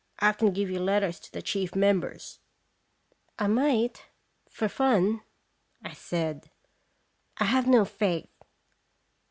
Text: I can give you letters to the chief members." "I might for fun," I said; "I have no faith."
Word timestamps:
I 0.17 0.31
can 0.33 0.51
give 0.51 0.67
you 0.71 0.79
letters 0.79 1.19
to 1.19 1.31
the 1.31 1.43
chief 1.43 1.75
members." 1.75 2.39
"I 3.37 3.45
might 3.45 4.05
for 4.49 4.67
fun," 4.67 5.21
I 5.83 5.93
said; 5.93 6.49
"I 7.37 7.45
have 7.45 7.67
no 7.67 7.85
faith." 7.85 8.33